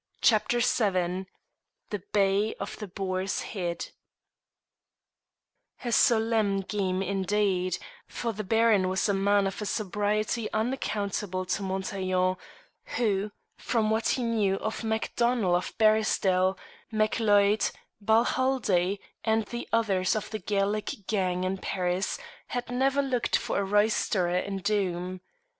CHAPTER 0.19 0.57
VII 0.61 1.27
THE 1.91 2.01
BAY 2.11 2.55
OF 2.55 2.75
THE 2.79 2.87
BOAR'S 2.87 3.41
HEAD 3.41 3.89
A 5.85 5.91
solemn 5.91 6.61
game 6.61 7.03
indeed, 7.03 7.77
for 8.07 8.33
the 8.33 8.43
Baron 8.43 8.89
was 8.89 9.07
a 9.07 9.13
man 9.13 9.45
of 9.45 9.61
a 9.61 9.65
sobriety 9.67 10.51
unaccountable 10.53 11.45
to 11.45 11.61
Montaiglon, 11.61 12.37
who, 12.97 13.31
from 13.57 13.91
what 13.91 14.09
he 14.17 14.23
knew 14.23 14.55
of 14.55 14.83
Macdonnel 14.83 15.55
of 15.55 15.77
Barisdel, 15.77 16.57
Mac 16.91 17.19
leod, 17.19 17.69
Balhaldie, 18.03 18.99
and 19.23 19.45
the 19.45 19.67
others 19.71 20.15
of 20.15 20.31
the 20.31 20.39
Gaelic 20.39 21.05
gang 21.05 21.43
in 21.43 21.59
Paris, 21.59 22.17
had 22.47 22.67
looked 22.71 23.35
for 23.37 23.59
a 23.61 23.63
roysterer 23.63 24.39
in 24.43 24.61
Doom. 24.63 25.21